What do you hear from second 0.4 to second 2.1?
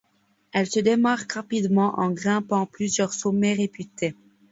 Elle se démarque rapidement en